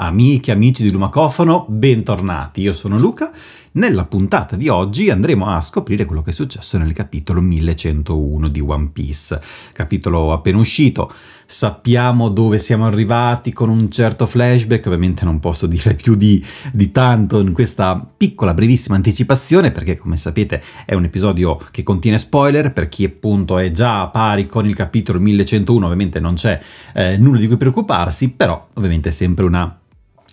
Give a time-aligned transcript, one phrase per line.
[0.00, 2.60] Amiche amici di Lumacofono, bentornati.
[2.60, 3.32] Io sono Luca.
[3.72, 8.60] Nella puntata di oggi andremo a scoprire quello che è successo nel capitolo 1101 di
[8.60, 9.40] One Piece.
[9.72, 11.12] Capitolo appena uscito.
[11.44, 14.86] Sappiamo dove siamo arrivati con un certo flashback.
[14.86, 20.16] Ovviamente non posso dire più di, di tanto in questa piccola, brevissima anticipazione, perché come
[20.16, 22.72] sapete è un episodio che contiene spoiler.
[22.72, 26.60] Per chi appunto è già a pari con il capitolo 1101, ovviamente non c'è
[26.94, 29.76] eh, nulla di cui preoccuparsi, però ovviamente è sempre una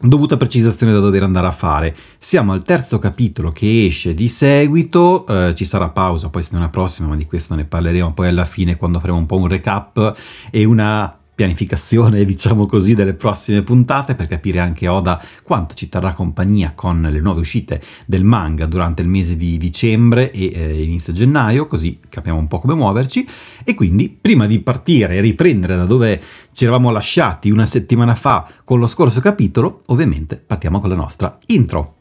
[0.02, 1.96] dovuta precisazione da dover andare a fare.
[2.18, 7.08] Siamo al terzo capitolo che esce di seguito, eh, ci sarà pausa poi settimana prossima,
[7.08, 10.16] ma di questo ne parleremo poi alla fine quando faremo un po' un recap
[10.52, 16.14] e una pianificazione, diciamo così, delle prossime puntate per capire anche Oda quanto ci terrà
[16.14, 21.14] compagnia con le nuove uscite del manga durante il mese di dicembre e eh, inizio
[21.14, 23.28] gennaio, così capiamo un po' come muoverci.
[23.64, 26.22] E quindi, prima di partire e riprendere da dove
[26.54, 31.38] ci eravamo lasciati una settimana fa con lo scorso capitolo, ovviamente partiamo con la nostra
[31.48, 31.98] intro.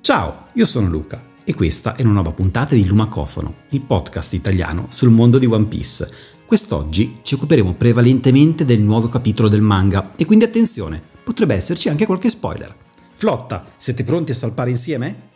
[0.00, 4.86] Ciao, io sono Luca e questa è una nuova puntata di Lumacofono, il podcast italiano
[4.88, 10.24] sul mondo di One Piece Quest'oggi ci occuperemo prevalentemente del nuovo capitolo del manga e
[10.24, 12.72] quindi attenzione, potrebbe esserci anche qualche spoiler.
[13.16, 15.34] Flotta, siete pronti a salpare insieme?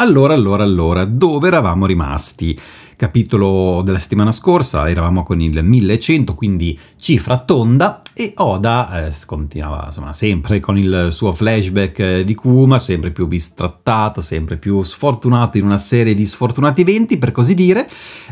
[0.00, 2.58] Allora, allora, allora, dove eravamo rimasti?
[2.96, 9.84] Capitolo della settimana scorsa, eravamo con il 1100, quindi cifra tonda, e Oda eh, continuava
[9.84, 15.58] insomma, sempre con il suo flashback eh, di Kuma, sempre più bistrattato, sempre più sfortunato
[15.58, 17.86] in una serie di sfortunati eventi, per così dire,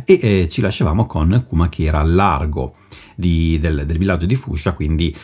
[0.07, 2.77] e eh, ci lasciavamo con Kuma che era a largo
[3.15, 5.15] di, del, del villaggio di Fusha, quindi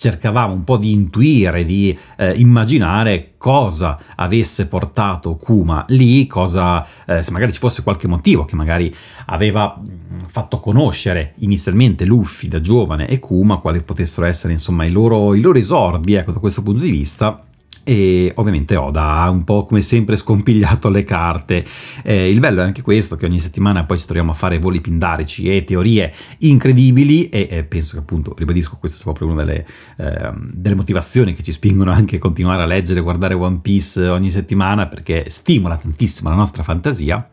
[0.00, 7.22] cercavamo un po' di intuire, di eh, immaginare cosa avesse portato Kuma lì, cosa, eh,
[7.22, 8.94] se magari ci fosse qualche motivo che magari
[9.26, 14.90] aveva mm, fatto conoscere inizialmente Luffy da giovane e Kuma, quali potessero essere insomma i
[14.90, 17.44] loro, i loro esordi, ecco, da questo punto di vista
[17.84, 21.64] e ovviamente Oda ha un po' come sempre scompigliato le carte.
[22.02, 24.80] Eh, il bello è anche questo, che ogni settimana poi ci troviamo a fare voli
[24.80, 29.66] pindarici e teorie incredibili e eh, penso che appunto, ribadisco, questa sia proprio una delle,
[29.96, 34.06] eh, delle, motivazioni che ci spingono anche a continuare a leggere e guardare One Piece
[34.06, 37.28] ogni settimana perché stimola tantissimo la nostra fantasia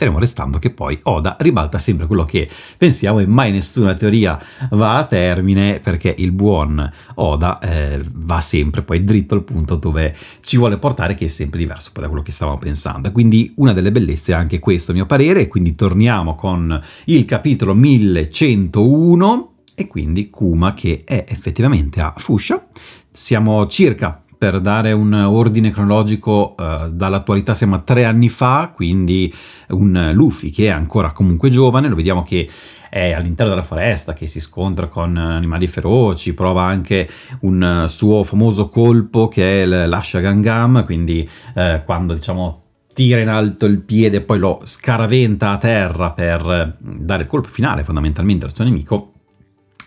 [0.00, 4.96] fermo restando che poi Oda ribalta sempre quello che pensiamo e mai nessuna teoria va
[4.96, 10.56] a termine perché il buon Oda eh, va sempre poi dritto al punto dove ci
[10.56, 13.12] vuole portare che è sempre diverso poi da quello che stavamo pensando.
[13.12, 17.74] Quindi una delle bellezze è anche questo a mio parere quindi torniamo con il capitolo
[17.74, 22.66] 1101 e quindi Kuma che è effettivamente a Fusha.
[23.10, 29.30] Siamo circa per dare un ordine cronologico uh, dall'attualità siamo a tre anni fa, quindi
[29.68, 32.48] un Luffy che è ancora comunque giovane, lo vediamo che
[32.88, 37.06] è all'interno della foresta, che si scontra con animali feroci, prova anche
[37.40, 42.62] un suo famoso colpo che è l'Asha Gangam, quindi uh, quando diciamo
[42.94, 47.50] tira in alto il piede e poi lo scaraventa a terra per dare il colpo
[47.50, 49.12] finale fondamentalmente al suo nemico,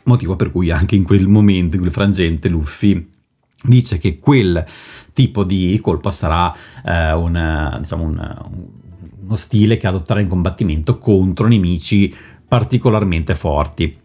[0.04, 3.10] motivo per cui anche in quel momento, in quel frangente, Luffy
[3.64, 4.64] dice che quel
[5.14, 6.54] tipo di colpo sarà
[6.86, 8.38] eh, un, diciamo un,
[9.24, 12.14] uno stile che adotterà in combattimento contro nemici
[12.48, 14.02] particolarmente forti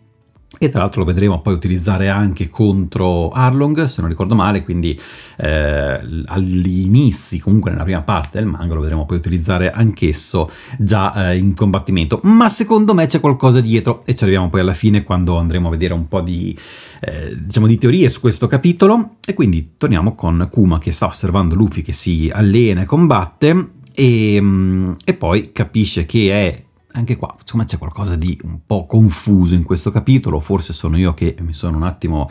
[0.59, 4.99] e tra l'altro lo vedremo poi utilizzare anche contro Arlong, se non ricordo male, quindi
[5.37, 11.31] eh, agli inizi, comunque nella prima parte del manga, lo vedremo poi utilizzare anch'esso già
[11.31, 15.05] eh, in combattimento, ma secondo me c'è qualcosa dietro e ci arriviamo poi alla fine
[15.05, 16.57] quando andremo a vedere un po' di,
[17.01, 19.17] eh, diciamo, di teorie su questo capitolo.
[19.25, 24.39] E quindi torniamo con Kuma che sta osservando Luffy che si allena e combatte e,
[24.41, 26.67] mm, e poi capisce che è
[26.99, 31.15] anche qua, insomma, c'è qualcosa di un po' confuso in questo capitolo, forse sono io
[31.15, 32.29] che mi sono un attimo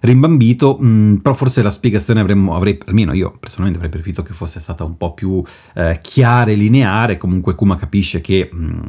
[0.00, 4.32] rimbambito, mh, mm, però forse la spiegazione avremmo, avrei, almeno io personalmente avrei preferito che
[4.32, 5.42] fosse stata un po' più
[5.74, 8.80] eh, chiara e lineare, comunque Kuma capisce che mh, mm,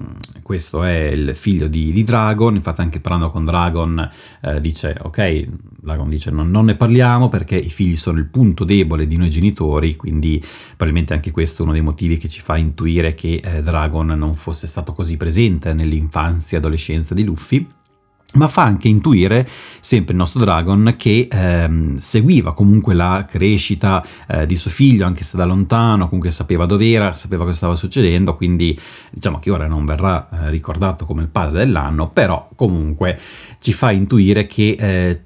[0.43, 4.09] questo è il figlio di, di, Dragon, infatti anche parlando con Dragon
[4.41, 5.45] eh, dice ok,
[5.81, 9.29] Dragon dice non, non, ne parliamo perché i figli sono il punto debole di noi
[9.29, 13.61] genitori, quindi probabilmente anche questo è uno dei motivi che ci fa intuire che eh,
[13.61, 17.67] Dragon non fosse stato così presente nell'infanzia e adolescenza di Luffy
[18.33, 19.47] ma fa anche intuire
[19.79, 25.23] sempre il nostro Dragon che ehm, seguiva comunque la crescita eh, di suo figlio, anche
[25.23, 28.79] se da lontano, comunque sapeva dove era, sapeva cosa stava succedendo, quindi
[29.09, 33.19] diciamo che ora non verrà eh, ricordato come il padre dell'anno, però comunque
[33.59, 35.21] ci fa intuire che eh,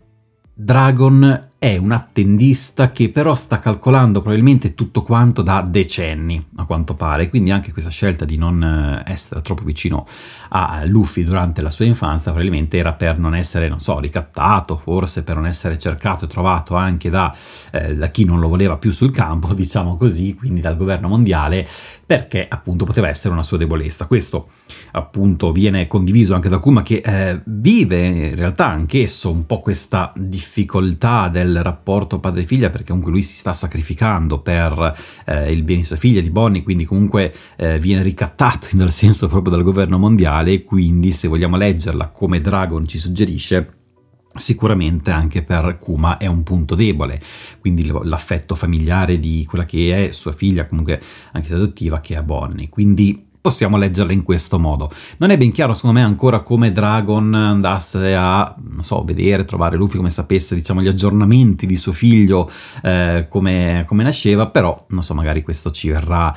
[0.54, 6.94] Dragon è un attendista che però sta calcolando probabilmente tutto quanto da decenni, a quanto
[6.94, 10.06] pare, quindi anche questa scelta di non eh, essere troppo vicino
[10.50, 15.24] a Luffy durante la sua infanzia probabilmente era per non essere, non so, ricattato, forse
[15.24, 17.34] per non essere cercato e trovato anche da,
[17.72, 21.66] eh, da chi non lo voleva più sul campo, diciamo così, quindi dal governo mondiale,
[22.06, 24.06] perché appunto poteva essere una sua debolezza.
[24.06, 24.50] Questo
[24.92, 30.12] appunto viene condiviso anche da Kuma che eh, vive in realtà anch'esso un po' questa
[30.14, 34.94] difficoltà del rapporto padre-figlia perché comunque lui si sta sacrificando per
[35.26, 39.28] eh, il bene di sua figlia, di Bonnie, quindi comunque eh, viene ricattato nel senso
[39.28, 43.82] proprio dal governo mondiale quindi se vogliamo leggerla come Dragon ci suggerisce
[44.36, 47.22] sicuramente anche per Kuma è un punto debole,
[47.60, 51.02] quindi l'affetto familiare di quella che è sua figlia, comunque
[51.32, 52.70] anche se adottiva, che è Bonnie.
[52.70, 54.90] Quindi possiamo leggerla in questo modo.
[55.18, 59.98] Non è ben chiaro, secondo me, ancora come Dragon andasse a, so, vedere, trovare Luffy,
[59.98, 62.50] come sapesse, diciamo, gli aggiornamenti di suo figlio,
[62.82, 66.34] eh, come, come nasceva, però, non so, magari questo ci verrà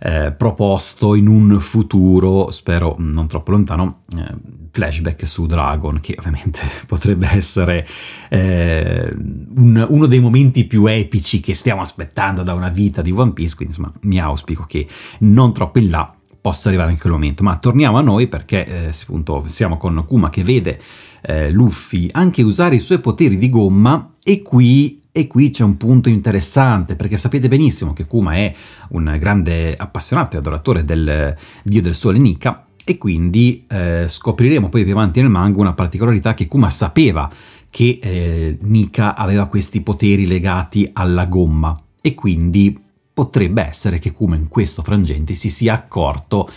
[0.00, 4.34] eh, proposto in un futuro, spero non troppo lontano, eh,
[4.72, 7.86] flashback su Dragon, che ovviamente potrebbe essere
[8.30, 13.32] eh, un, uno dei momenti più epici che stiamo aspettando da una vita di One
[13.32, 14.88] Piece, quindi insomma mi auspico che
[15.18, 16.12] non troppo in là
[16.48, 17.42] possa arrivare in quel momento.
[17.42, 20.80] Ma torniamo a noi perché eh, appunto siamo con Kuma che vede
[21.20, 25.76] eh, Luffy anche usare i suoi poteri di gomma e qui e qui c'è un
[25.76, 28.54] punto interessante, perché sapete benissimo che Kuma è
[28.90, 34.84] un grande appassionato e adoratore del dio del sole Nika, e quindi eh, scopriremo poi
[34.84, 37.28] più avanti nel manga una particolarità che Kuma sapeva
[37.68, 42.78] che eh, Nika aveva questi poteri legati alla gomma, e quindi
[43.18, 46.48] potrebbe essere che Kuma in questo frangente si sia accorto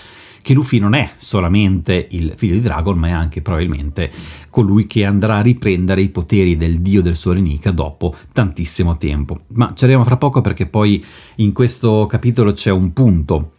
[0.43, 4.11] che Luffy non è solamente il figlio di Dragon, ma è anche probabilmente
[4.51, 9.39] colui che andrà a riprendere i poteri del dio del sole Nika dopo tantissimo tempo.
[9.53, 11.03] Ma ci arriviamo fra poco perché poi
[11.37, 13.53] in questo capitolo c'è un punto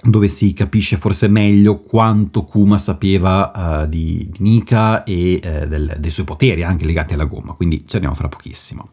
[0.00, 5.96] dove si capisce forse meglio quanto Kuma sapeva uh, di, di, Nika e uh, del,
[5.98, 8.92] dei suoi poteri anche legati alla gomma, quindi ci arriviamo fra pochissimo.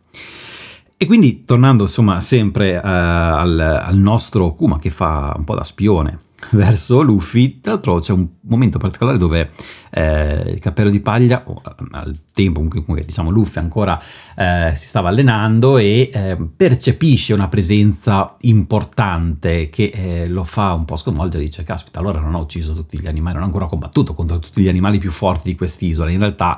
[0.98, 5.66] E quindi tornando insomma sempre uh, al, al, nostro Kuma che fa un po' da
[5.66, 6.20] spione
[6.52, 7.60] verso Luffy.
[7.60, 9.52] Tra l'altro c'è un momento particolare dove
[9.92, 11.62] eh, il cappello di paglia, o
[11.92, 14.02] al tempo comunque diciamo Luffy ancora
[14.38, 20.86] eh, si stava allenando e eh, percepisce una presenza importante che eh, lo fa un
[20.86, 24.14] po' sconvolgere, dice caspita allora non ho ucciso tutti gli animali, non ho ancora combattuto
[24.14, 26.58] contro tutti gli animali più forti di quest'isola, in realtà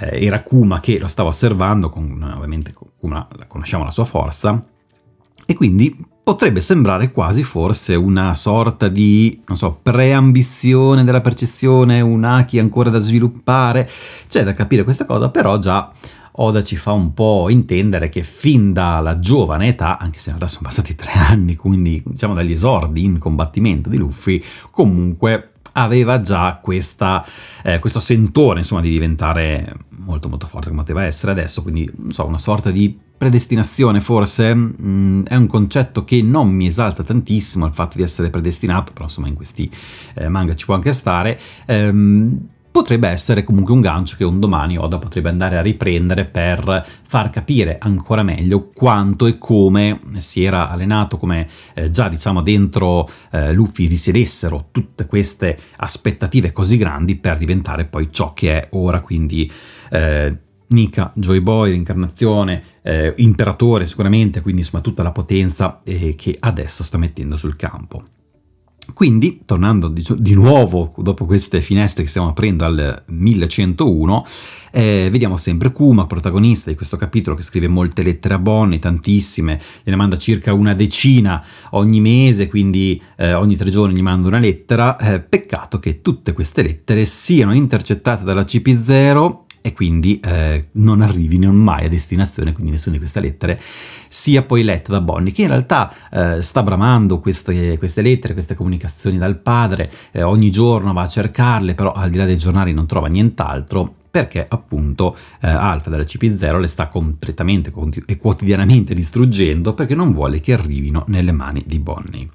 [0.00, 4.64] eh, era Kuma che lo stava osservando, con, ovviamente Kuma conosciamo la sua forza,
[5.44, 5.94] e quindi
[6.24, 12.90] potrebbe sembrare quasi forse una sorta di, non so, preambizione della percezione, un Aki ancora
[12.90, 13.88] da sviluppare.
[14.28, 15.90] C'è da capire questa cosa, però già
[16.36, 20.54] Oda ci fa un po' intendere che fin dalla giovane età, anche se in realtà
[20.54, 26.58] sono passati tre anni, quindi diciamo dagli esordi in combattimento di Luffy, comunque aveva già
[26.60, 27.24] questa,
[27.62, 32.26] eh, questo sentore insomma di diventare molto molto forte come poteva essere adesso, quindi so,
[32.26, 37.66] una sorta di predestinazione forse mh, mm, è un concetto che non mi esalta tantissimo
[37.66, 39.70] il fatto di essere predestinato, però insomma in questi
[40.14, 41.38] eh, manga ci può anche stare.
[41.66, 46.84] Ehm, potrebbe essere comunque un gancio che un domani Oda potrebbe andare a riprendere per
[47.06, 53.08] far capire ancora meglio quanto e come si era allenato, come eh, già diciamo dentro
[53.30, 59.00] eh, Luffy risiedessero tutte queste aspettative così grandi per diventare poi ciò che è ora,
[59.00, 59.50] quindi
[59.90, 60.36] eh,
[60.68, 66.82] Nika, Joy Boy, l'incarnazione, eh, imperatore sicuramente, quindi insomma tutta la potenza eh, che adesso
[66.82, 68.02] sta mettendo sul campo.
[68.94, 74.26] Quindi, tornando di, di, nuovo dopo queste finestre che stiamo aprendo al 1101,
[74.72, 79.60] eh, vediamo sempre Kuma, protagonista di questo capitolo, che scrive molte lettere a Bonnie, tantissime,
[79.84, 84.38] gliene manda circa una decina ogni mese, quindi eh, ogni tre giorni gli manda una
[84.38, 84.96] lettera.
[84.96, 91.50] Eh, peccato che tutte queste lettere siano intercettate dalla CP0 e quindi eh, non arrivino
[91.52, 93.60] mai a destinazione, quindi nessuna di queste lettere
[94.08, 98.54] sia poi letta da Bonnie, che in realtà eh, sta bramando queste, queste, lettere, queste
[98.54, 102.74] comunicazioni dal padre, eh, ogni giorno va a cercarle, però al di là dei giornali
[102.74, 107.72] non trova nient'altro, perché appunto eh, Alfa della CP0 le sta completamente
[108.04, 112.28] e quotidianamente distruggendo perché non vuole che arrivino nelle mani di Bonnie.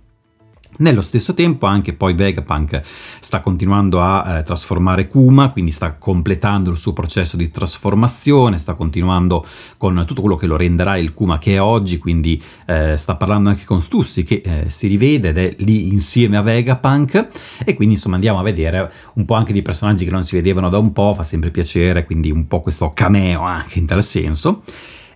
[0.80, 2.82] Nello stesso tempo anche poi Vegapunk
[3.20, 8.76] sta continuando a eh, trasformare Kuma, quindi sta completando il suo processo di trasformazione, sta
[8.76, 9.44] continuando
[9.78, 13.50] con tutto quello che lo renderà il Kuma che è oggi, quindi eh, sta parlando
[13.50, 17.28] anche con Stussi che eh, si rivede ed è lì insieme a Vegapunk
[17.66, 20.70] e quindi insomma andiamo a vedere un po' anche di personaggi che non si vedevano
[20.70, 24.62] da un po', fa sempre piacere, quindi un po' questo cameo anche in tal senso.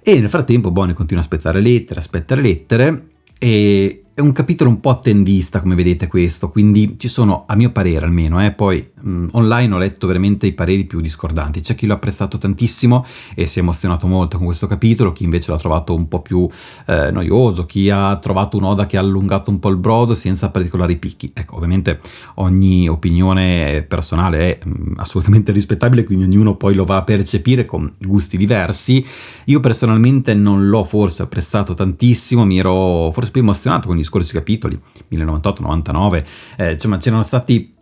[0.01, 4.81] E nel frattempo Bonnie continua a aspettare lettere, aspettare lettere e è un capitolo un
[4.81, 9.27] po' attendista, come vedete questo, quindi ci sono, a mio parere almeno, eh, poi mh,
[9.31, 11.61] online ho letto veramente i pareri più discordanti.
[11.61, 15.51] C'è chi l'ha apprezzato tantissimo e si è emozionato molto con questo capitolo, chi invece
[15.51, 16.45] l'ha trovato un po' più
[16.87, 20.97] eh, noioso, chi ha trovato un'oda che ha allungato un po' il brodo senza particolari
[20.97, 21.31] picchi.
[21.33, 21.99] Ecco, ovviamente
[22.35, 27.89] ogni opinione personale è mh, assolutamente rispettabile, quindi ognuno poi lo va a percepire con
[27.97, 29.05] gusti diversi.
[29.45, 34.33] Io personalmente non l'ho forse apprezzato tantissimo, mi ero forse più emozionato con gli scorsi
[34.33, 34.79] capitoli,
[35.11, 36.25] 1098-99,
[36.57, 37.75] eh, insomma c'erano stati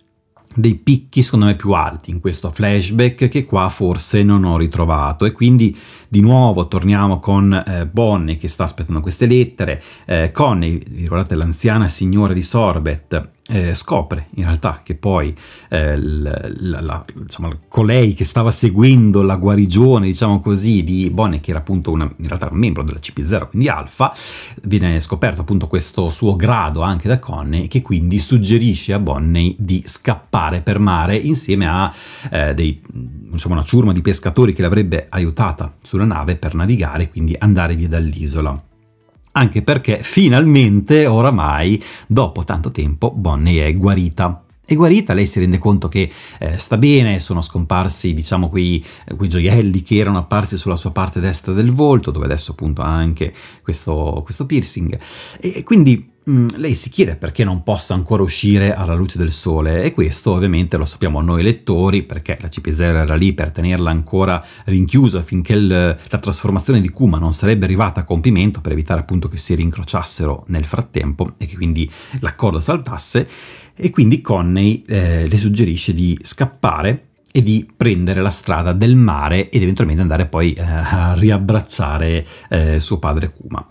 [0.56, 5.26] dei picchi secondo me più alti in questo flashback che qua forse non ho ritrovato.
[5.26, 5.78] E quindi
[6.10, 10.82] di nuovo torniamo con eh, Bonnie che sta aspettando queste lettere, eh, Connie,
[11.30, 15.34] l'anziana signora di Sorbet, eh, scopre in realtà che poi
[15.70, 21.50] eh, la, la, insomma, colei che stava seguendo la guarigione, diciamo così, di Bonnie, che
[21.50, 24.14] era appunto una, in realtà un membro della CP0, quindi Alfa,
[24.64, 29.84] viene scoperto appunto questo suo grado anche da Connie, che quindi suggerisce a Bonnie di
[29.86, 31.94] scappare per mare insieme a
[32.32, 32.82] eh, dei,
[33.32, 37.88] insomma, una ciurma di pescatori che l'avrebbe aiutata sulla nave per navigare, quindi andare via
[37.88, 38.64] dall'isola
[39.32, 44.44] anche perché finalmente, oramai, dopo tanto tempo, Bonnie è guarita.
[44.66, 48.84] E guarita lei si rende conto che eh, sta bene, sono scomparsi diciamo quei,
[49.16, 52.94] quei, gioielli che erano apparsi sulla sua parte destra del volto, dove adesso appunto ha
[52.94, 55.00] anche questo, questo piercing.
[55.40, 59.84] E quindi mm, lei si chiede perché non possa ancora uscire alla luce del sole
[59.84, 64.44] e questo ovviamente lo sappiamo noi lettori perché la CP0 era lì per tenerla ancora
[64.66, 69.28] rinchiusa finché il, la trasformazione di Kuma non sarebbe arrivata a compimento per evitare appunto
[69.28, 73.28] che si rincrociassero nel frattempo e che quindi l'accordo saltasse
[73.76, 79.50] e quindi Conney eh, le suggerisce di scappare e di prendere la strada del mare
[79.50, 83.66] ed eventualmente andare poi eh, a riabbracciare eh, suo padre Kuma.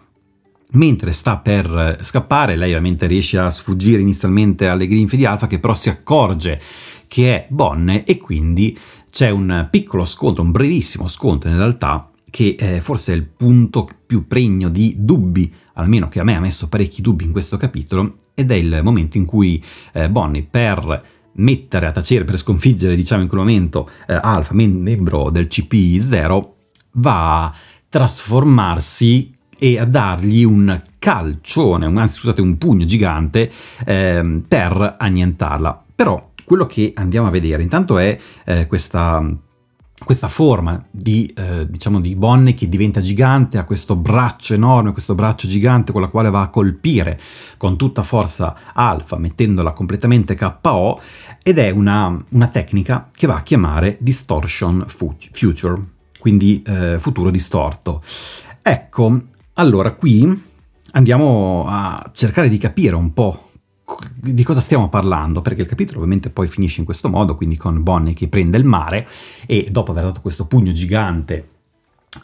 [0.72, 5.58] Mentre sta per scappare, lei ovviamente riesce a sfuggire inizialmente alle grinfie di Alfa, che
[5.58, 6.60] però si accorge
[7.06, 8.78] che è Bonne e quindi
[9.10, 14.26] c'è un piccolo scontro, un brevissimo scontro in realtà, che è forse il punto più
[14.26, 18.50] pregno di dubbi, almeno che a me ha messo parecchi dubbi in questo capitolo, ed
[18.50, 23.28] è il momento in cui eh, Bonnie per mettere a tacere, per sconfiggere diciamo in
[23.28, 26.48] quel momento eh, Alpha, membro del CP0,
[26.92, 27.54] va a
[27.88, 33.50] trasformarsi e a dargli un calcione, anzi scusate un pugno gigante
[33.84, 35.84] eh, per annientarla.
[35.94, 39.22] Però quello che andiamo a vedere intanto è eh, questa
[40.04, 45.14] questa forma di, eh, diciamo di Bonnie che diventa gigante, ha questo braccio enorme, questo
[45.14, 47.18] braccio gigante con la quale va a colpire
[47.56, 51.00] con tutta forza Alpha, mettendola completamente KO,
[51.42, 55.82] ed è una, una tecnica che va a chiamare Distortion Future,
[56.20, 58.02] quindi eh, futuro distorto.
[58.62, 59.20] Ecco,
[59.58, 60.44] allora qui
[60.92, 63.50] andiamo a cercare di capire un po'
[64.14, 67.82] di cosa stiamo parlando, perché il capitolo ovviamente poi finisce in questo modo, quindi con
[67.82, 69.08] Bonnie che prende il mare
[69.46, 71.48] e dopo aver dato questo pugno gigante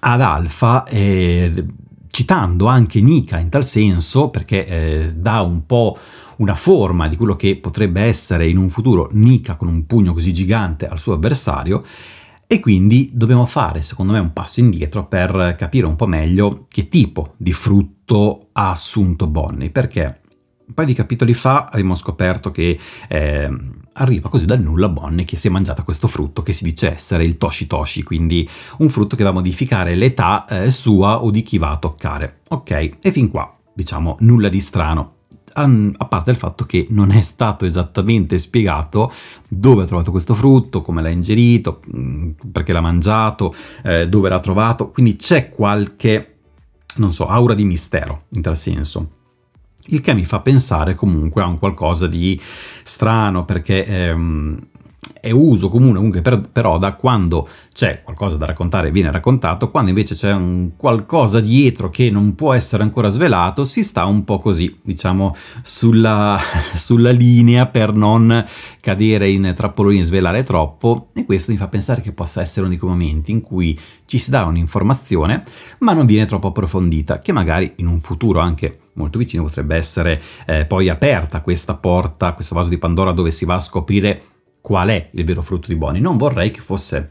[0.00, 1.64] ad Alfa, eh,
[2.09, 5.97] citando anche Nika in tal senso, perché eh, dà un po'
[6.37, 10.33] una forma di quello che potrebbe essere in un futuro Nika con un pugno così
[10.33, 11.83] gigante al suo avversario,
[12.46, 16.88] e quindi dobbiamo fare, secondo me, un passo indietro per capire un po' meglio che
[16.88, 20.20] tipo di frutto ha assunto Bonnie, perché
[20.66, 23.50] un paio di capitoli fa abbiamo scoperto che eh,
[23.94, 27.24] arriva così dal nulla Bonnie che si è mangiata questo frutto che si dice essere
[27.24, 28.48] il Toshi Toshi, quindi
[28.78, 32.40] un frutto che va a modificare l'età eh, sua o di chi va a toccare.
[32.48, 35.13] Ok, e fin qua, diciamo, nulla di strano.
[35.56, 39.12] A parte il fatto che non è stato esattamente spiegato
[39.49, 44.40] dove ha trovato questo frutto, come l'ha ingerito, mm, perché l'ha mangiato, eh, dove l'ha
[44.40, 46.34] trovato, quindi c'è qualche,
[46.96, 49.11] non so, aura di mistero in tal senso.
[49.87, 52.40] Il che mi fa pensare comunque a un qualcosa di
[52.82, 54.58] strano perché ehm,
[55.25, 59.88] è uso comune comunque per, però da quando c'è qualcosa da raccontare viene raccontato, quando
[59.88, 64.38] invece c'è un qualcosa dietro che non può essere ancora svelato, si sta un po'
[64.38, 66.38] così, diciamo, sulla,
[66.76, 68.45] sulla linea per non
[68.81, 72.75] cadere in trappoloni e svelare troppo e questo mi fa pensare che possa essere uno
[72.75, 75.43] di quei momenti in cui ci si dà un'informazione
[75.78, 80.21] ma non viene troppo approfondita, che magari in un futuro anche molto vicino potrebbe essere
[80.47, 84.23] eh, poi aperta questa porta, questo vaso di Pandora dove si va a scoprire
[84.64, 86.00] qual è il vero frutto di Bonnie.
[86.00, 87.11] Non vorrei che fosse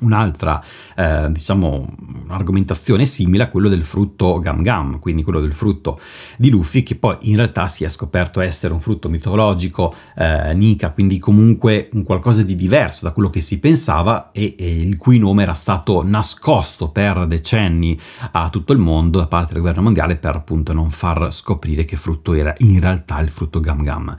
[0.00, 0.60] un'altra,
[0.96, 6.00] eh, diciamo, un'argomentazione simile a quello del frutto Gam Gam, quindi quello del frutto
[6.36, 10.90] di Luffy, che poi in realtà si è scoperto essere un frutto mitologico, eh, Nika,
[10.90, 15.18] quindi comunque un qualcosa di diverso da quello che si pensava e, e, il cui
[15.18, 17.96] nome era stato nascosto per decenni
[18.32, 21.94] a tutto il mondo da parte del governo mondiale per appunto non far scoprire che
[21.94, 24.16] frutto era in realtà il frutto Gam Gam.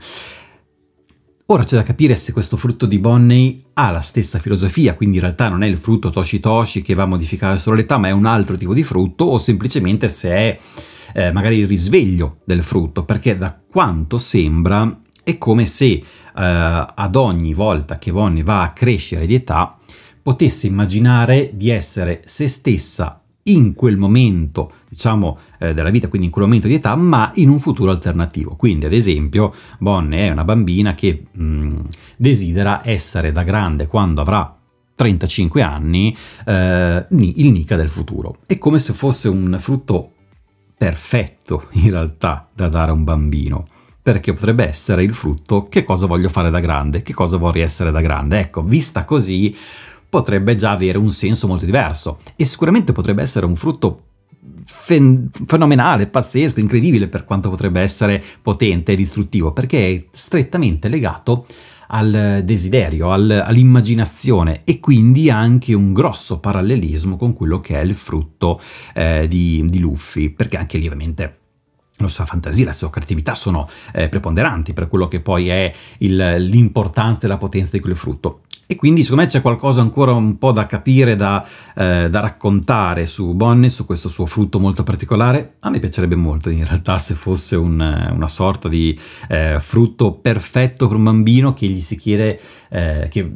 [1.48, 5.24] Ora c'è da capire se questo frutto di Bonney ha la stessa filosofia, quindi in
[5.24, 8.12] realtà non è il frutto Toshi Toshi che va a modificare solo l'età, ma è
[8.12, 10.58] un altro tipo di frutto, o semplicemente se è
[11.12, 17.14] eh, magari il risveglio del frutto, perché da quanto sembra è come se eh, ad
[17.14, 19.76] ogni volta che Bonney va a crescere di età
[20.22, 26.32] potesse immaginare di essere se stessa in quel momento, diciamo, eh, della vita, quindi in
[26.32, 28.56] quel momento di età, ma in un futuro alternativo.
[28.56, 31.80] Quindi, ad esempio, Bonne è una bambina che mh,
[32.16, 34.56] desidera essere da grande quando avrà
[34.94, 38.38] 35 anni eh, il Nika del futuro.
[38.46, 40.12] È come se fosse un frutto
[40.76, 43.66] perfetto, in realtà, da dare a un bambino
[44.04, 47.90] perché potrebbe essere il frutto che cosa voglio fare da grande, che cosa vorrei essere
[47.90, 48.38] da grande.
[48.38, 49.56] Ecco, vista così,
[50.14, 54.02] potrebbe già avere un senso molto diverso e sicuramente potrebbe essere un frutto
[54.64, 61.46] fen- fenomenale, pazzesco, incredibile per quanto potrebbe essere potente e distruttivo, perché è strettamente legato
[61.88, 67.96] al desiderio, al, all'immaginazione e quindi anche un grosso parallelismo con quello che è il
[67.96, 68.60] frutto
[68.94, 71.38] eh, di, di Luffy, perché anche lì ovviamente
[71.96, 76.36] la sua fantasia, la sua creatività sono eh, preponderanti per quello che poi è il,
[76.38, 78.42] l'importanza e la potenza di quel frutto.
[78.66, 83.04] E quindi secondo me c'è qualcosa ancora un po' da capire, da, eh, da, raccontare
[83.06, 85.56] su Bonnie, su questo suo frutto molto particolare.
[85.60, 87.78] A me piacerebbe molto in realtà se fosse un,
[88.12, 92.40] una sorta di eh, frutto perfetto per un bambino che gli si chiede,
[92.70, 93.30] eh, che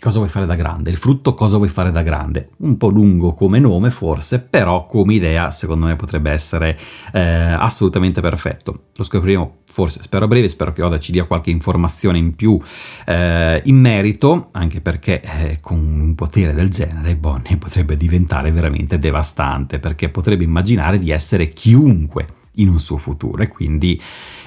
[0.00, 2.50] cosa vuoi fare da grande, il frutto cosa vuoi fare da grande.
[2.58, 6.76] Un po' lungo come nome forse, però come idea secondo me potrebbe essere
[7.12, 8.86] eh, assolutamente perfetto.
[8.96, 12.60] Lo scopriremo forse, spero a breve, spero che Oda ci dia qualche informazione in più
[13.06, 18.98] eh, in merito, anche perché eh, con un potere del genere Bonnie potrebbe diventare veramente
[18.98, 24.00] devastante, perché potrebbe immaginare di essere chiunque in un suo futuro e quindi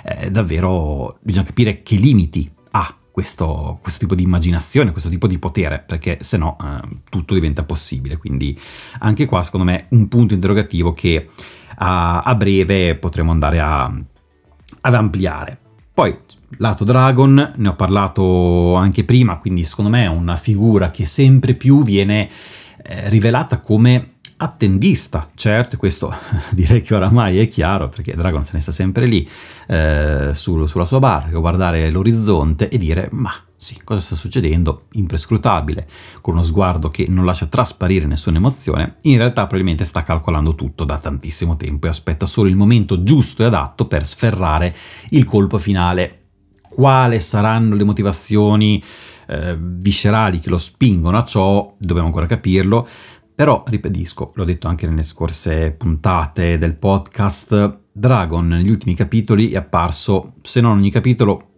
[0.03, 5.37] eh, davvero bisogna capire che limiti ha questo, questo, tipo di immaginazione, questo tipo di
[5.37, 8.17] potere, perché se no eh, tutto diventa possibile.
[8.17, 8.59] Quindi
[9.01, 11.29] anche qua, secondo me, un punto interrogativo che
[11.75, 13.83] a, a breve potremo andare a,
[14.81, 15.59] ad ampliare.
[15.93, 16.17] Poi,
[16.57, 21.53] lato Dragon, ne ho parlato anche prima, quindi secondo me è una figura che sempre
[21.53, 22.27] più viene
[22.83, 24.12] eh, rivelata come
[24.43, 26.13] attendista, certo, questo
[26.51, 29.27] direi che oramai è chiaro perché Dragon se ne sta sempre lì
[29.67, 34.87] eh, sul, sulla sua barca, guardare l'orizzonte e dire ma sì, cosa sta succedendo?
[34.91, 35.87] Imprescrutabile,
[36.19, 40.83] con uno sguardo che non lascia trasparire nessuna emozione, in realtà probabilmente sta calcolando tutto
[40.83, 44.75] da tantissimo tempo e aspetta solo il momento giusto e adatto per sferrare
[45.11, 46.23] il colpo finale.
[46.67, 48.83] Quali saranno le motivazioni
[49.27, 51.73] eh, viscerali che lo spingono a ciò?
[51.77, 52.85] Dobbiamo ancora capirlo
[53.35, 59.57] però, ripetisco, l'ho detto anche nelle scorse puntate del podcast, Dragon negli ultimi capitoli è
[59.57, 61.51] apparso, se non ogni capitolo,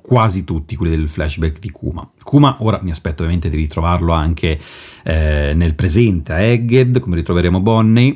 [0.00, 2.08] quasi tutti quelli del flashback di Kuma.
[2.22, 4.58] Kuma ora mi aspetto ovviamente di ritrovarlo anche
[5.02, 8.14] eh, nel presente a Egghead, come ritroveremo Bonnie,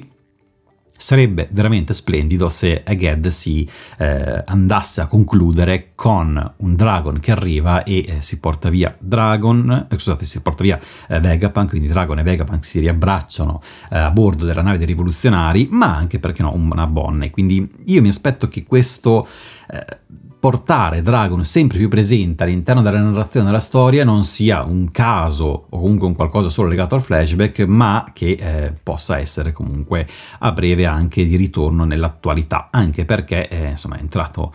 [1.04, 7.82] Sarebbe veramente splendido se Egghead si eh, andasse a concludere con un Dragon che arriva
[7.82, 12.18] e eh, si porta via Dragon, eh, scusate, si porta via eh, Vegapunk, quindi Dragon
[12.20, 16.54] e Vegapunk si riabbracciano eh, a bordo della nave dei rivoluzionari, ma anche perché no,
[16.54, 17.28] una Bonnie.
[17.28, 19.28] Quindi io mi aspetto che questo
[19.68, 19.84] eh,
[20.44, 25.80] portare Dragon sempre più presente all'interno della narrazione della storia non sia un caso o
[25.80, 30.06] comunque un qualcosa solo legato al flashback, ma che eh, possa essere comunque
[30.40, 34.52] a breve anche di ritorno nell'attualità, anche perché eh, insomma è entrato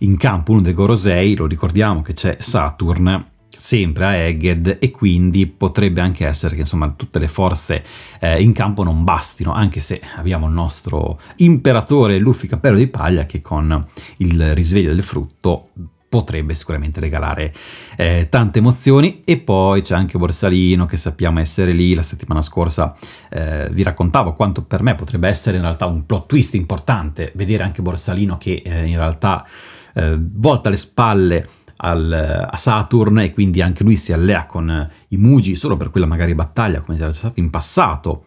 [0.00, 3.29] in campo uno dei Gorosei, lo ricordiamo che c'è Saturn
[3.60, 7.84] sempre a Egged e quindi potrebbe anche essere che insomma tutte le forze
[8.18, 13.26] eh, in campo non bastino, anche se abbiamo il nostro imperatore Luffy Cappello di Paglia
[13.26, 15.68] che con il risveglio del frutto
[16.08, 17.54] potrebbe sicuramente regalare
[17.96, 19.22] eh, tante emozioni.
[19.24, 21.94] E poi c'è anche Borsalino che sappiamo essere lì.
[21.94, 22.96] La settimana scorsa
[23.30, 27.62] eh, vi raccontavo quanto per me potrebbe essere in realtà un plot twist importante vedere
[27.62, 29.46] anche Borsalino che eh, in realtà
[29.94, 31.46] eh, volta le spalle
[31.82, 36.06] al, a Saturn e quindi anche lui si allea con i Mugi solo per quella
[36.06, 38.24] magari battaglia come era stato in passato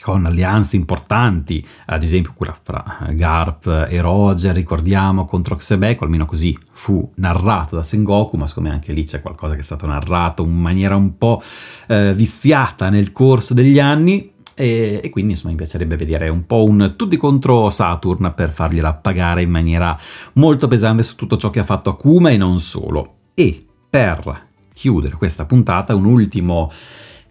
[0.00, 6.56] con alleanze importanti, ad esempio quella fra Garp e Roger, ricordiamo, contro Xebek, almeno così
[6.72, 10.42] fu narrato da Sengoku, ma secondo me anche lì c'è qualcosa che è stato narrato
[10.42, 11.42] in maniera un po'
[11.86, 16.64] eh, viziata nel corso degli anni, e, e, quindi insomma mi piacerebbe vedere un po'
[16.64, 19.96] un tutti contro Saturn per fargliela pagare in maniera
[20.34, 23.14] molto pesante su tutto ciò che ha fatto Akuma e non solo.
[23.34, 26.72] E per chiudere questa puntata un ultimo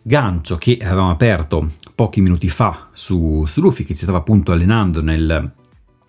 [0.02, 5.02] gancio che avevamo aperto pochi minuti fa su, su Luffy che si stava appunto allenando
[5.02, 5.52] nel,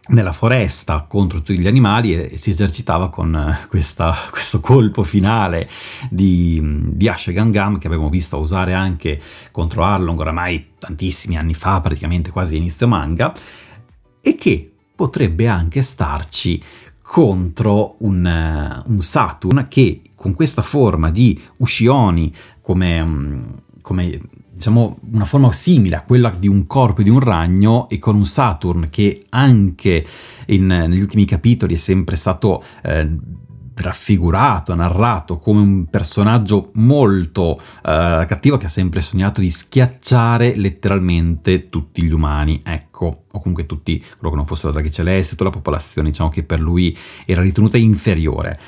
[0.09, 5.69] nella foresta contro tutti gli animali e, si esercitava con questa, questo colpo finale
[6.11, 6.61] di,
[6.93, 12.57] di Ashegangam che abbiamo visto usare anche contro Arlong oramai tantissimi anni fa, praticamente quasi
[12.57, 13.35] inizio manga,
[14.21, 16.63] e che potrebbe anche starci
[17.03, 24.21] contro un, un Saturn che con questa forma di Ushioni come, come
[24.59, 28.25] diciamo, una forma simile a quella di un corpo di un ragno e con un
[28.25, 30.05] Saturn che anche
[30.47, 33.09] in, negli ultimi capitoli è sempre stato eh,
[33.77, 41.69] raffigurato, narrato come un personaggio molto eh, cattivo che ha sempre sognato di schiacciare letteralmente
[41.69, 45.51] tutti gli umani, ecco, o comunque tutti coloro che non fossero draghi celesti, tutta la
[45.51, 48.59] popolazione, diciamo che per lui era ritenuta inferiore.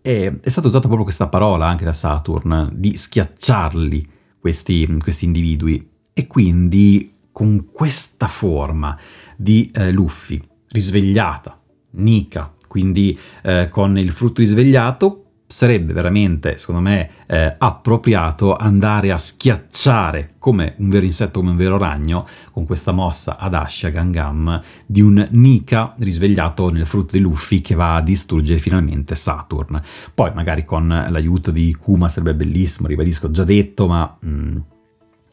[0.00, 4.12] E è stata usata proprio questa parola anche da Saturn, di schiacciarli
[4.44, 5.88] questi, questi individui.
[6.12, 8.94] E quindi con questa forma
[9.38, 11.58] di eh, Luffy risvegliata,
[11.92, 15.23] Nika, quindi eh, con il frutto risvegliato,
[15.54, 21.56] sarebbe veramente, secondo me, eh, appropriato andare a schiacciare come un vero insetto, come un
[21.56, 27.20] vero ragno, con questa mossa ad Asha Gangam di un Nika risvegliato nel frutto di
[27.20, 29.80] Luffy che va a distruggere finalmente Saturn.
[30.12, 34.18] Poi magari con l'aiuto di Kuma sarebbe bellissimo, ribadisco, già detto, ma...
[34.26, 34.56] Mm,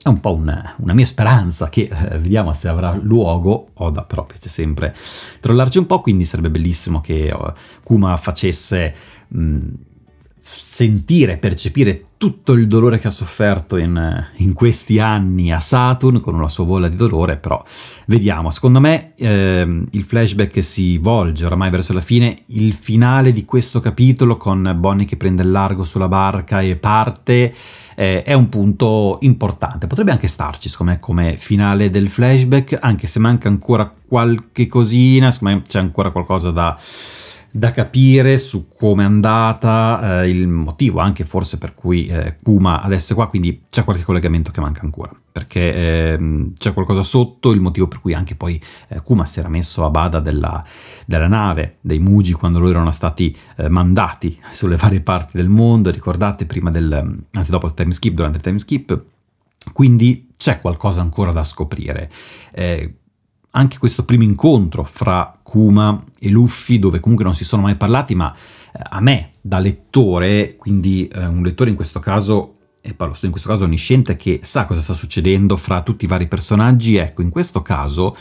[0.03, 3.69] è un po' una, una mia speranza che eh, vediamo se avrà luogo.
[3.73, 4.95] Oda però piace sempre
[5.39, 7.51] trollarci un po', quindi sarebbe bellissimo che uh,
[7.83, 8.95] Kuma facesse
[9.27, 9.59] mh, mm,
[10.53, 16.35] sentire, percepire tutto il dolore che ha sofferto in, in, questi anni a Saturn con
[16.35, 17.63] una sua bolla di dolore, però
[18.05, 18.51] vediamo.
[18.51, 23.79] Secondo me eh, il flashback si volge oramai verso la fine, il finale di questo
[23.79, 27.55] capitolo con Bonnie che prende il largo sulla barca e parte
[27.95, 29.87] eh, è un punto importante.
[29.87, 35.31] Potrebbe anche starci, secondo me, come finale del flashback, anche se manca ancora qualche cosina,
[35.31, 36.77] secondo me c'è ancora qualcosa da
[37.51, 42.81] da capire su come è andata, eh, il motivo anche forse per cui eh, Kuma
[42.81, 47.51] adesso è qua, quindi c'è qualche collegamento che manca ancora, perché eh, c'è qualcosa sotto,
[47.51, 50.63] il motivo per cui anche poi eh, Kuma si era messo a bada della,
[51.05, 55.91] della nave, dei Muji, quando loro erano stati eh, mandati sulle varie parti del mondo,
[55.91, 59.03] ricordate prima del, anzi dopo il time skip, durante il time skip,
[59.73, 62.09] quindi c'è qualcosa ancora da scoprire.
[62.51, 62.95] Eh,
[63.51, 68.15] anche questo primo incontro fra Kuma e Luffy, dove comunque non si sono mai parlati,
[68.15, 73.15] ma eh, a me, da lettore, quindi eh, un lettore in questo caso, e parlo
[73.21, 77.21] in questo caso onnisciente, che sa cosa sta succedendo fra tutti i vari personaggi, ecco,
[77.21, 78.15] in questo caso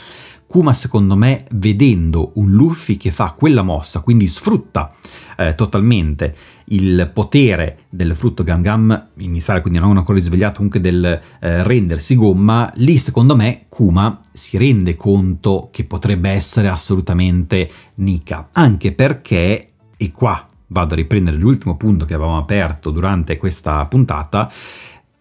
[0.51, 4.93] Kuma secondo me vedendo un Luffy che fa quella mossa, quindi sfrutta
[5.37, 6.35] eh, totalmente
[6.65, 12.69] il potere del frutto Gangam iniziale, quindi non ancora risvegliato, comunque del eh, rendersi gomma,
[12.79, 20.11] lì secondo me Kuma si rende conto che potrebbe essere assolutamente Nika, anche perché, e
[20.11, 24.51] qua vado a riprendere l'ultimo punto che avevamo aperto durante questa puntata,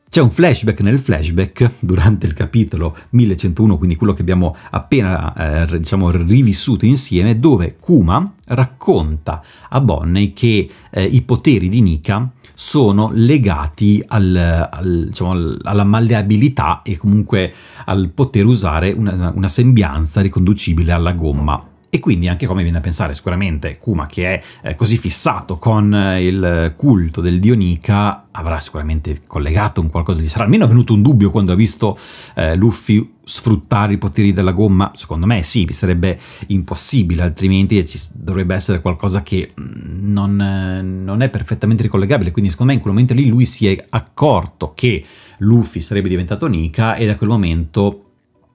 [0.10, 5.78] c'è un flashback nel flashback durante il capitolo 1101, quindi quello che abbiamo appena eh,
[5.78, 13.12] diciamo, rivissuto insieme, dove Kuma racconta a Bonnie che eh, i poteri di Nika sono
[13.14, 17.54] legati al, al, diciamo, alla malleabilità e comunque
[17.86, 22.82] al poter usare una, una sembianza riconducibile alla gomma e quindi anche come viene a
[22.82, 28.28] pensare sicuramente Kuma che è eh, così fissato con eh, il culto del dio Nika
[28.32, 31.98] avrà sicuramente collegato un qualcosa di sarà almeno venuto un dubbio quando ha visto
[32.36, 34.92] eh, Luffy sfruttare i poteri della gomma.
[34.96, 41.22] Secondo me sì sarebbe impossibile altrimenti ci dovrebbe essere qualcosa che mm, non, eh, non
[41.22, 42.32] è perfettamente ricollegabile.
[42.32, 45.04] Quindi secondo me in quel momento lì lui si è accorto che
[45.40, 48.09] Luffy sarebbe diventato Nika e da quel momento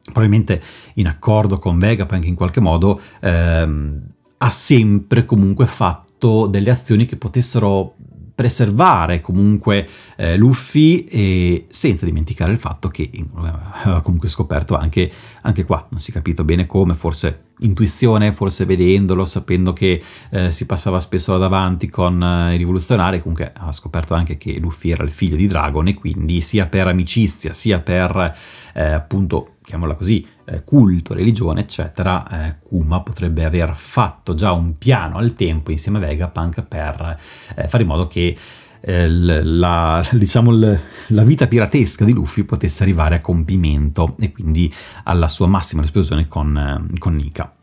[0.04, 0.62] probabilmente
[0.94, 4.02] in accordo con Vega, poi anche in qualche modo, ehm,
[4.38, 7.94] ha sempre comunque fatto delle azioni che potessero
[8.34, 15.10] preservare comunque eh, Luffy e senza dimenticare il fatto che aveva comunque scoperto anche,
[15.42, 20.50] anche qua, non si è capito bene come, forse intuizione, forse vedendolo, sapendo che eh,
[20.50, 24.90] si passava spesso là davanti con eh, i rivoluzionari, comunque ha scoperto anche che Luffy
[24.90, 28.36] era il figlio di Dragon e quindi sia per amicizia sia per
[28.74, 34.76] eh, appunto chiamiamola così, eh, culto, religione, eccetera, eh, Kuma potrebbe aver fatto già un
[34.76, 37.18] piano al tempo insieme a Vegapunk per
[37.56, 38.36] eh, fare in modo che
[38.80, 44.72] eh, la, diciamo, la, vita piratesca di Luffy potesse arrivare a compimento e quindi
[45.04, 47.54] alla sua massima esplosione con, eh, con Nika.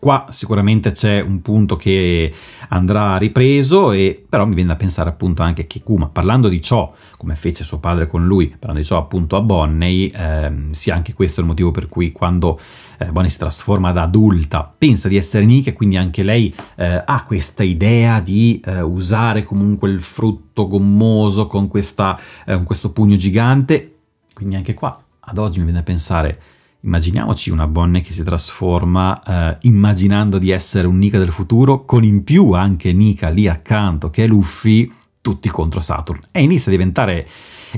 [0.00, 2.32] Qua sicuramente c'è un punto che
[2.70, 6.90] andrà ripreso, e, però mi viene da pensare appunto anche che Kuma, parlando di ciò,
[7.18, 11.12] come fece suo padre con lui, parlando di ciò appunto a Bonney, ehm, sia anche
[11.12, 12.58] questo il motivo per cui quando
[12.96, 17.02] eh, Bonnie si trasforma da adulta, pensa di essere Nick e quindi anche lei eh,
[17.04, 22.90] ha questa idea di eh, usare comunque il frutto gommoso con, questa, eh, con questo
[22.90, 23.96] pugno gigante,
[24.32, 26.40] quindi anche qua ad oggi mi viene da pensare
[26.82, 32.04] Immaginiamoci una Bonnie che si trasforma eh, immaginando di essere un Nika del futuro, con
[32.04, 34.90] in più anche Nika lì accanto che è Luffy,
[35.20, 36.20] tutti contro Saturn.
[36.32, 37.26] E inizia a diventare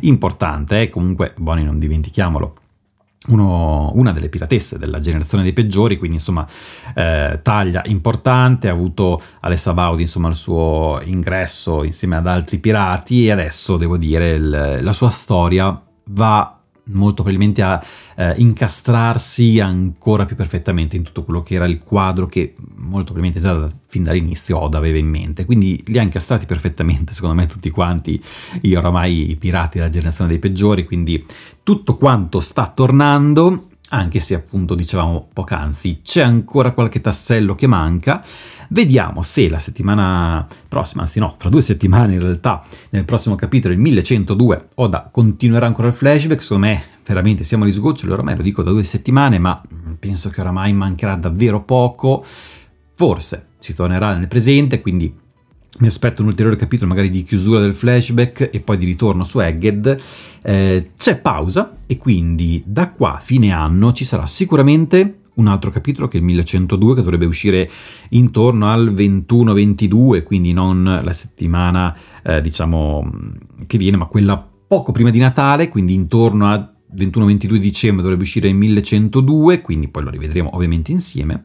[0.02, 0.88] importante, eh?
[0.88, 2.54] comunque Bonnie non dimentichiamolo,
[3.28, 6.46] uno, una delle piratesse della generazione dei peggiori, quindi insomma
[6.94, 13.26] eh, taglia importante, ha avuto Alessa Baudi insomma il suo ingresso insieme ad altri pirati
[13.26, 16.61] e adesso devo dire il, la sua storia va
[16.92, 17.82] molto probabilmente a
[18.16, 23.40] eh, incastrarsi ancora più perfettamente in tutto quello che era il quadro che molto probabilmente
[23.40, 25.44] già da, fin dall'inizio Oda aveva in mente.
[25.44, 28.22] Quindi li ha incastrati perfettamente, secondo me, tutti quanti,
[28.62, 31.24] io oramai i pirati della generazione dei peggiori, quindi
[31.62, 38.24] tutto quanto sta tornando anche se appunto dicevamo poc'anzi c'è ancora qualche tassello che manca.
[38.68, 43.74] Vediamo se la settimana prossima, anzi no, fra due settimane in realtà, nel prossimo capitolo,
[43.74, 48.42] il 1102, Oda continuerà ancora il flashback, secondo me veramente siamo agli sgoccioli, oramai lo
[48.42, 49.60] dico da due settimane, ma
[49.98, 52.24] penso che oramai mancherà davvero poco,
[52.94, 55.14] forse si tornerà nel presente, quindi
[55.78, 59.40] mi aspetto un ulteriore capitolo magari di chiusura del flashback e poi di ritorno su
[59.40, 60.00] Egged.
[60.42, 65.70] Eh, c'è pausa e quindi da qua a fine anno ci sarà sicuramente un altro
[65.70, 67.70] capitolo che è il 1102 che dovrebbe uscire
[68.10, 73.10] intorno al 21-22, quindi non la settimana eh, diciamo
[73.66, 78.48] che viene, ma quella poco prima di Natale, quindi intorno a 21-22 dicembre dovrebbe uscire
[78.48, 81.42] il 1102, quindi poi lo rivedremo ovviamente insieme,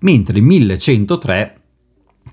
[0.00, 1.60] mentre il 1103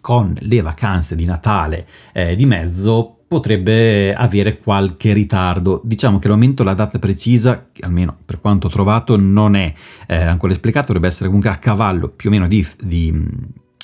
[0.01, 5.79] con le vacanze di Natale eh, di mezzo potrebbe avere qualche ritardo.
[5.85, 9.73] Diciamo che al momento la data precisa, almeno per quanto ho trovato, non è
[10.07, 13.13] eh, ancora esplicata, dovrebbe essere comunque a cavallo più o meno di, di,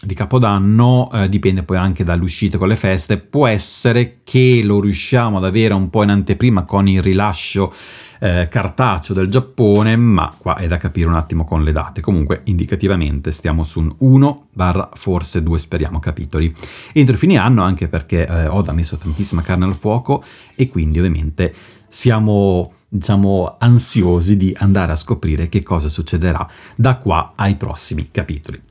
[0.07, 3.19] di Capodanno, eh, dipende poi anche dall'uscita con le feste.
[3.19, 7.71] Può essere che lo riusciamo ad avere un po' in anteprima con il rilascio
[8.19, 12.01] eh, cartaceo del Giappone, ma qua è da capire un attimo con le date.
[12.01, 16.51] Comunque, indicativamente stiamo su un 1 barra forse 2, speriamo, capitoli.
[16.93, 20.23] Entro fine anno, anche perché eh, Oda ha messo tantissima carne al fuoco
[20.55, 21.53] e quindi ovviamente
[21.87, 28.61] siamo diciamo ansiosi di andare a scoprire che cosa succederà da qua ai prossimi capitoli.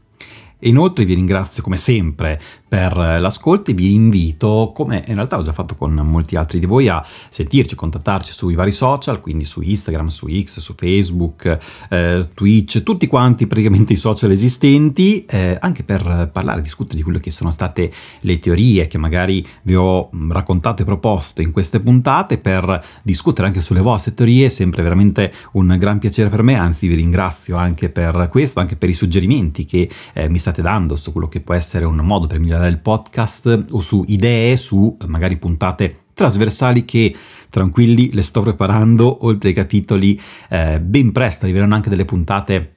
[0.58, 5.42] E inoltre vi ringrazio come sempre per l'ascolto e vi invito, come in realtà ho
[5.42, 9.60] già fatto con molti altri di voi, a sentirci, contattarci sui vari social, quindi su
[9.60, 15.84] Instagram, su X, su Facebook, eh, Twitch, tutti quanti praticamente i social esistenti, eh, anche
[15.84, 20.32] per parlare, discutere di quelle che sono state le teorie che magari vi ho mm,
[20.32, 25.74] raccontato e proposto in queste puntate, per discutere anche sulle vostre teorie, sempre veramente un
[25.78, 29.88] gran piacere per me, anzi vi ringrazio anche per questo, anche per i suggerimenti che
[30.12, 33.66] eh, mi state dando su quello che può essere un modo per migliorare il podcast
[33.70, 37.14] o su idee, su magari puntate trasversali che
[37.50, 42.75] tranquilli le sto preparando oltre ai capitoli eh, ben presto arriveranno anche delle puntate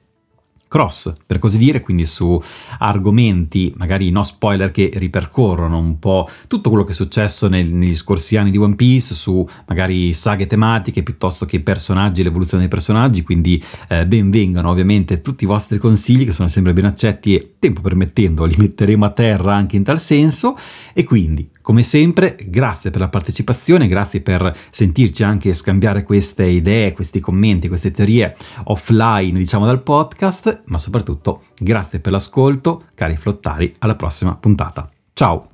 [0.70, 2.40] cross, per così dire, quindi su
[2.78, 7.96] argomenti, magari no spoiler, che ripercorrono un po' tutto quello che è successo nel, negli
[7.96, 13.24] scorsi anni di One Piece, su magari saghe tematiche piuttosto che personaggi, l'evoluzione dei personaggi,
[13.24, 17.54] quindi eh, ben vengano ovviamente tutti i vostri consigli che sono sempre ben accetti e
[17.58, 20.56] tempo permettendo li metteremo a terra anche in tal senso.
[20.94, 26.92] E quindi come sempre, grazie per la partecipazione, grazie per sentirci anche scambiare queste idee,
[26.92, 33.74] questi commenti, queste teorie offline, diciamo, dal podcast, ma soprattutto grazie per l'ascolto, cari flottari,
[33.78, 34.90] alla prossima puntata.
[35.12, 35.49] Ciao!